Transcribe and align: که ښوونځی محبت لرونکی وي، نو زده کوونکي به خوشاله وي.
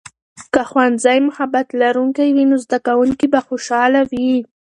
که 0.53 0.61
ښوونځی 0.69 1.19
محبت 1.27 1.67
لرونکی 1.81 2.29
وي، 2.35 2.45
نو 2.51 2.57
زده 2.65 2.77
کوونکي 2.87 3.25
به 3.33 3.39
خوشاله 3.47 4.01
وي. 4.11 4.31